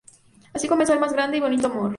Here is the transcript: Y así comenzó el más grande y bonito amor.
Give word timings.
Y 0.51 0.57
así 0.57 0.67
comenzó 0.67 0.93
el 0.93 0.99
más 0.99 1.13
grande 1.13 1.37
y 1.37 1.41
bonito 1.41 1.67
amor. 1.67 1.89